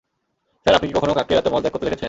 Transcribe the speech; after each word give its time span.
Sir, 0.63 0.73
আপনি 0.77 0.87
কি 0.89 0.93
কখনো 0.97 1.13
কাককে 1.17 1.33
রাতে 1.33 1.49
মল 1.53 1.61
ত্যাগ 1.61 1.73
করতে 1.73 1.85
দেখেছেন? 1.87 1.99